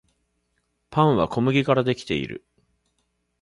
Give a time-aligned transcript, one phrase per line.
[0.89, 2.43] パンは小麦からできている